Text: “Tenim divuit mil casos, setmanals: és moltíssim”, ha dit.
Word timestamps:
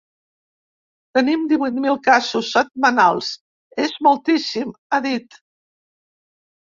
“Tenim 1.17 1.41
divuit 1.49 1.75
mil 1.83 1.99
casos, 2.07 2.49
setmanals: 2.55 3.29
és 3.83 3.93
moltíssim”, 4.07 4.73
ha 4.97 5.01
dit. 5.07 5.39